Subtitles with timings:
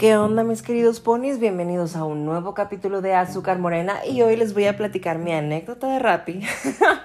[0.00, 1.38] ¿Qué onda mis queridos ponis?
[1.38, 5.30] Bienvenidos a un nuevo capítulo de Azúcar Morena y hoy les voy a platicar mi
[5.30, 6.40] anécdota de Rappi.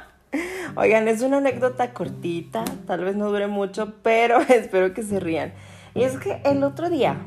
[0.77, 5.53] Oigan, es una anécdota cortita, tal vez no dure mucho, pero espero que se rían.
[5.93, 7.17] Y es que el otro día,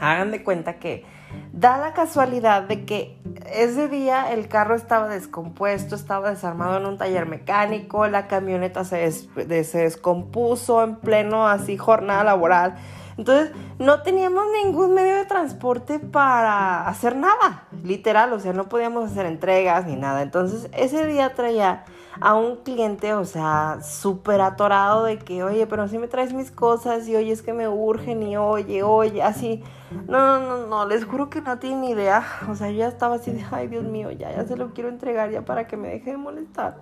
[0.00, 1.04] hagan de cuenta que
[1.52, 3.18] da la casualidad de que
[3.52, 9.10] ese día el carro estaba descompuesto, estaba desarmado en un taller mecánico, la camioneta se,
[9.10, 12.76] se descompuso en pleno así jornada laboral
[13.16, 19.10] entonces, no teníamos ningún medio de transporte para hacer nada, literal, o sea, no podíamos
[19.10, 20.22] hacer entregas ni nada.
[20.22, 21.84] Entonces, ese día traía
[22.20, 26.50] a un cliente, o sea, súper atorado de que, oye, pero si me traes mis
[26.50, 29.62] cosas y oye, es que me urgen y oye, oye, así.
[30.06, 32.24] No, no, no, no, les juro que no tiene ni idea.
[32.48, 34.88] O sea, yo ya estaba así de, ay, Dios mío, ya, ya se lo quiero
[34.88, 36.78] entregar ya para que me deje de molestar.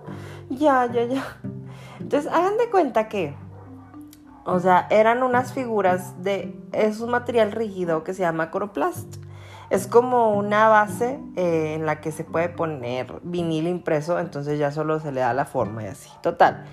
[0.49, 1.23] Ya, ya, ya.
[1.99, 3.35] Entonces, hagan de cuenta que
[4.45, 6.59] o sea, eran unas figuras de...
[6.71, 9.17] Es un material rígido que se llama coroplast.
[9.69, 14.71] Es como una base eh, en la que se puede poner vinil impreso, entonces ya
[14.71, 16.09] solo se le da la forma y así.
[16.21, 16.65] Total.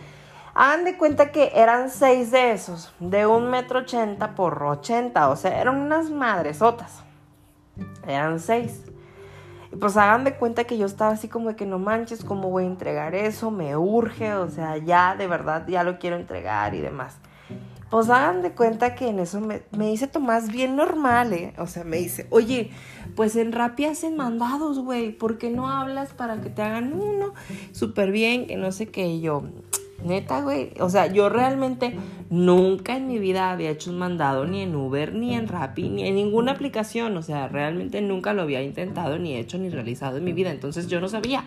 [0.55, 5.37] Hagan de cuenta que eran seis de esos, de un metro ochenta por ochenta, o
[5.37, 7.03] sea, eran unas madresotas.
[8.07, 8.83] Eran seis.
[9.71, 12.49] Y pues hagan de cuenta que yo estaba así como de que no manches, ¿cómo
[12.49, 13.51] voy a entregar eso?
[13.51, 17.19] Me urge, o sea, ya de verdad ya lo quiero entregar y demás.
[17.97, 21.55] Pues hagan de cuenta que en eso me, dice Tomás bien normal, ¿eh?
[21.57, 22.69] O sea, me dice, oye,
[23.15, 27.33] pues en Rappi hacen mandados, güey, ¿por qué no hablas para que te hagan uno?
[27.73, 29.45] Súper bien, que no sé qué, yo,
[30.05, 31.97] neta, güey, o sea, yo realmente
[32.29, 36.07] nunca en mi vida había hecho un mandado ni en Uber, ni en Rappi, ni
[36.07, 40.25] en ninguna aplicación, o sea, realmente nunca lo había intentado, ni hecho, ni realizado en
[40.25, 41.45] mi vida, entonces yo no sabía.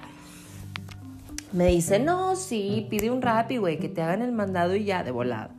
[1.52, 5.03] Me dice, no, sí, pide un Rappi, güey, que te hagan el mandado y ya,
[5.03, 5.52] de volada.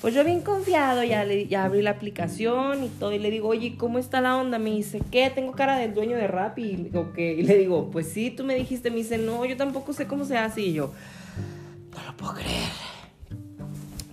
[0.00, 3.48] Pues yo bien confiado, ya, le, ya abrí la aplicación y todo, y le digo,
[3.48, 4.58] oye, ¿cómo está la onda?
[4.58, 5.30] Me dice, ¿qué?
[5.30, 6.62] Tengo cara del dueño de Rappi.
[6.62, 9.94] Y, digo, y le digo, pues sí, tú me dijiste, me dice, no, yo tampoco
[9.94, 10.60] sé cómo se hace.
[10.60, 10.92] Y yo,
[11.94, 12.70] no lo puedo creer.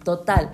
[0.05, 0.51] Total.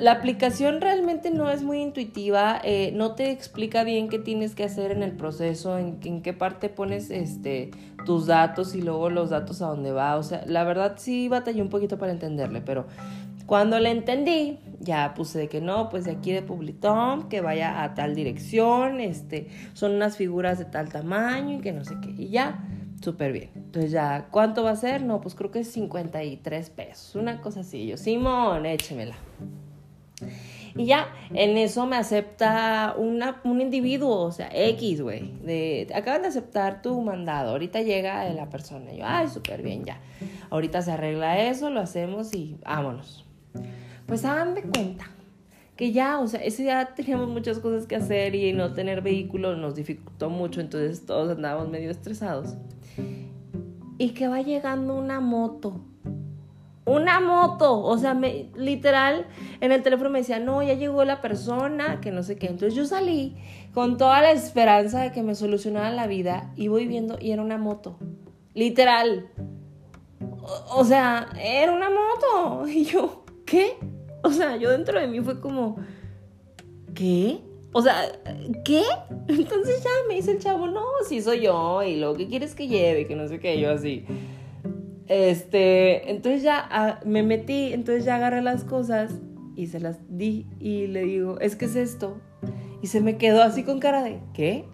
[0.00, 4.64] La aplicación realmente no es muy intuitiva, eh, no te explica bien qué tienes que
[4.64, 7.72] hacer en el proceso, en, en, qué parte pones este,
[8.06, 10.16] tus datos y luego los datos a dónde va.
[10.16, 12.86] O sea, la verdad sí batallé un poquito para entenderle, pero
[13.52, 17.82] cuando le entendí, ya puse de que no, pues de aquí de Publitón, que vaya
[17.82, 22.08] a tal dirección, este, son unas figuras de tal tamaño y que no sé qué.
[22.16, 22.66] Y ya,
[23.02, 23.50] súper bien.
[23.54, 25.02] Entonces ya, ¿cuánto va a ser?
[25.02, 27.86] No, pues creo que es 53 pesos, una cosa así.
[27.86, 29.16] Yo, Simón, échemela.
[30.74, 35.30] Y ya, en eso me acepta una, un individuo, o sea, X, güey.
[35.94, 37.50] Acaban de aceptar tu mandado.
[37.50, 38.94] Ahorita llega la persona.
[38.94, 40.00] Yo, ay, súper bien, ya.
[40.48, 43.26] Ahorita se arregla eso, lo hacemos y vámonos.
[44.06, 45.06] Pues hagan de cuenta
[45.76, 49.56] que ya, o sea, ese día teníamos muchas cosas que hacer y no tener vehículo
[49.56, 52.54] nos dificultó mucho, entonces todos andábamos medio estresados.
[53.98, 55.80] Y que va llegando una moto.
[56.84, 58.14] Una moto, o sea,
[58.56, 59.26] literal,
[59.60, 62.48] en el teléfono me decía, no, ya llegó la persona, que no sé qué.
[62.48, 63.36] Entonces yo salí
[63.72, 67.40] con toda la esperanza de que me solucionaran la vida y voy viendo y era
[67.40, 67.98] una moto.
[68.54, 69.28] Literal.
[70.74, 72.66] o sea, era una moto.
[72.68, 73.21] Y yo,
[73.52, 73.76] ¿qué?
[74.22, 75.76] O sea, yo dentro de mí fue como,
[76.94, 77.40] ¿qué?
[77.72, 78.10] O sea,
[78.64, 78.82] ¿qué?
[79.28, 82.66] Entonces ya me dice el chavo, no, sí soy yo, y lo que quieres que
[82.66, 84.06] lleve, que no sé qué, yo así.
[85.06, 89.12] Este, entonces ya ah, me metí, entonces ya agarré las cosas
[89.54, 92.22] y se las di y le digo, es que es esto.
[92.80, 94.64] Y se me quedó así con cara de, ¿qué?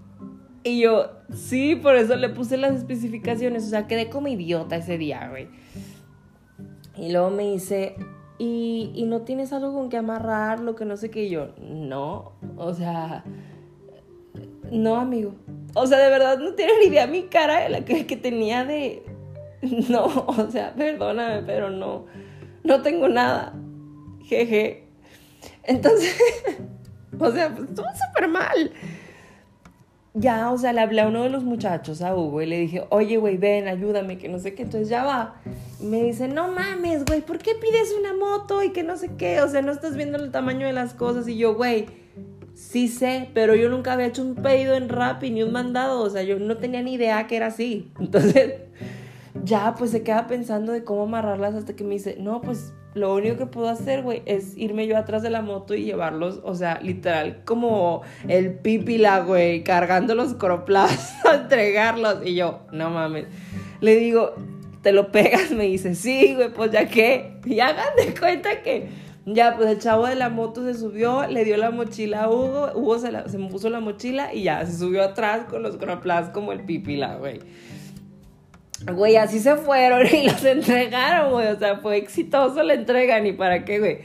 [0.63, 4.99] Y yo, sí, por eso le puse las especificaciones, o sea, quedé como idiota ese
[4.99, 5.49] día, güey.
[6.97, 7.97] Y luego me dice,
[8.39, 11.29] y, no tienes algo con que amarrar, lo que no sé qué.
[11.29, 13.25] yo, no, o sea,
[14.71, 15.35] no, amigo.
[15.75, 19.03] O sea, de verdad no tienes ni idea mi cara la que, que tenía de,
[19.89, 22.07] no, o sea, perdóname, pero no,
[22.65, 23.55] no tengo nada.
[24.25, 24.85] Jeje.
[25.65, 26.17] Entonces,
[27.19, 28.73] o sea, pues estuvo súper mal
[30.15, 32.85] ya, o sea, le hablé a uno de los muchachos, a Hugo, y le dije,
[32.91, 34.63] oye, güey, ven, ayúdame, que no sé qué.
[34.63, 35.37] Entonces ya va.
[35.81, 39.11] Y me dice, no mames, güey, ¿por qué pides una moto y que no sé
[39.17, 39.41] qué?
[39.43, 41.29] O sea, no estás viendo el tamaño de las cosas.
[41.29, 41.87] Y yo, güey,
[42.55, 46.01] sí sé, pero yo nunca había hecho un pedido en Rappi ni un mandado.
[46.01, 47.93] O sea, yo no tenía ni idea que era así.
[48.01, 48.55] Entonces,
[49.45, 53.15] ya, pues se queda pensando de cómo amarrarlas hasta que me dice, no, pues lo
[53.15, 56.55] único que puedo hacer, güey, es irme yo atrás de la moto y llevarlos, o
[56.55, 62.27] sea, literal, como el pipila, güey, cargando los coroplas a entregarlos.
[62.27, 63.27] Y yo, no mames.
[63.81, 64.35] Le digo,
[64.83, 65.51] ¿te lo pegas?
[65.51, 67.39] Me dice, sí, güey, pues ya qué.
[67.47, 68.89] Y hagan de cuenta que
[69.25, 72.71] Ya, pues el chavo de la moto se subió, le dio la mochila a Hugo,
[72.75, 76.31] Hugo se, se me puso la mochila y ya, se subió atrás con los cronoplas
[76.31, 77.41] como el pipila, güey.
[78.87, 81.49] Güey, así se fueron y los entregaron, güey.
[81.49, 83.99] O sea, fue exitoso la entrega, ni para qué, güey.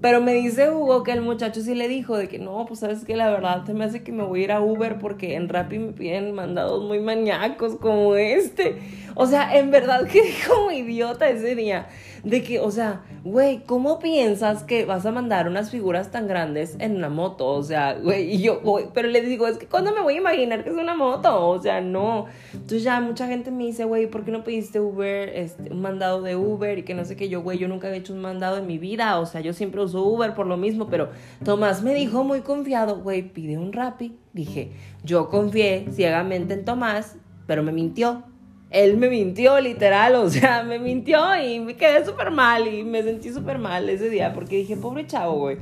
[0.00, 3.04] Pero me dice Hugo que el muchacho sí le dijo de que no, pues sabes
[3.04, 5.48] que la verdad se me hace que me voy a ir a Uber porque en
[5.48, 8.78] Rappi me piden mandados muy maníacos como este.
[9.16, 11.88] O sea, en verdad que como idiota ese día
[12.24, 16.76] de que, o sea, güey, ¿cómo piensas que vas a mandar unas figuras tan grandes
[16.78, 17.46] en una moto?
[17.46, 20.18] O sea, güey, y yo, güey, pero le digo, es que ¿cuándo me voy a
[20.18, 21.48] imaginar que es una moto?
[21.48, 22.26] O sea, no.
[22.52, 26.22] Entonces ya mucha gente me dice, güey, ¿por qué no pediste Uber, este, un mandado
[26.22, 27.28] de Uber y que no sé qué?
[27.28, 29.80] Yo, güey, yo nunca había hecho un mandado en mi vida, o sea, yo siempre
[29.94, 31.10] Uber por lo mismo, pero
[31.44, 34.16] Tomás me dijo muy confiado, güey, pide un Rappi.
[34.32, 34.72] Dije,
[35.04, 38.24] yo confié ciegamente en Tomás, pero me mintió
[38.70, 43.02] él me mintió literal, o sea, me mintió y me quedé súper mal y me
[43.02, 45.56] sentí súper mal ese día porque dije, pobre chavo, güey.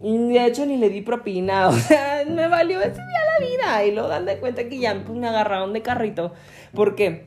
[0.00, 3.84] De hecho ni le di propina, o sea, me valió ese día la vida.
[3.84, 6.32] Y luego dan de cuenta que ya pues, me agarraron de carrito.
[6.74, 7.26] Porque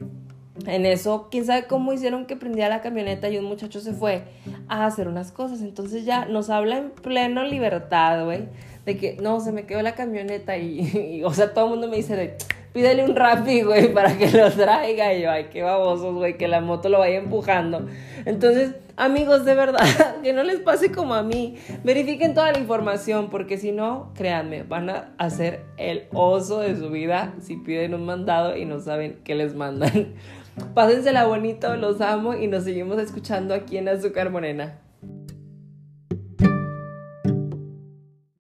[0.65, 4.23] en eso, quién sabe cómo hicieron que prendía la camioneta y un muchacho se fue
[4.67, 5.61] a hacer unas cosas.
[5.61, 8.47] Entonces ya nos habla en pleno libertad, güey.
[8.85, 11.97] De que no, se me quedó la camioneta y, o sea, todo el mundo me
[11.97, 12.37] dice de
[12.75, 15.13] pídele un Rappi, güey, para que lo traiga.
[15.13, 17.87] Y yo, ay, qué babosos, güey, que la moto lo vaya empujando.
[18.25, 19.79] Entonces, amigos, de verdad,
[20.23, 21.55] que no les pase como a mí.
[21.85, 26.89] Verifiquen toda la información, porque si no, créanme, van a hacer el oso de su
[26.89, 30.13] vida si piden un mandado y no saben qué les mandan.
[30.73, 34.81] Pásensela bonito, los amo y nos seguimos escuchando aquí en Azúcar Morena.